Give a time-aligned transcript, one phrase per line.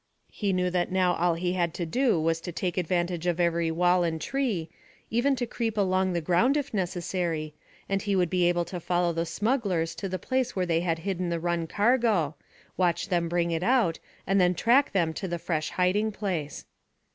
[0.31, 3.69] He knew that now all he had to do was to take advantage of every
[3.69, 4.71] wall and tree,
[5.11, 7.53] even to creep along the ground if necessary,
[7.87, 10.97] and he would be able to follow the smugglers to the place where they had
[10.97, 12.33] hidden the run cargo,
[12.77, 16.65] watch them bring it out, and then track them to the fresh hiding place.